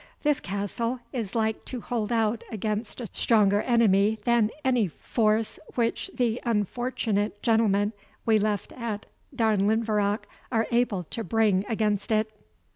This 0.23 0.39
castle 0.39 0.99
is 1.13 1.35
like 1.35 1.63
to 1.65 1.79
hold 1.79 2.11
out 2.11 2.43
against 2.51 2.99
a 2.99 3.07
stronger 3.11 3.61
enemy 3.61 4.17
than 4.25 4.49
any 4.65 4.87
force 4.87 5.59
which 5.75 6.09
the 6.15 6.41
unfortunate 6.43 7.43
gentlemen 7.43 7.93
we 8.25 8.39
left 8.39 8.71
at 8.73 9.05
Darnlinvarach 9.35 10.23
are 10.51 10.65
able 10.71 11.03
to 11.03 11.23
bring 11.23 11.63
against 11.69 12.11
it." 12.11 12.31